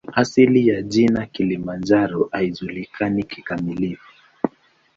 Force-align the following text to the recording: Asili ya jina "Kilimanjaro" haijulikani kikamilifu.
Asili 0.15 0.67
ya 0.67 0.81
jina 0.81 1.25
"Kilimanjaro" 1.25 2.29
haijulikani 2.31 3.23
kikamilifu. 3.23 4.13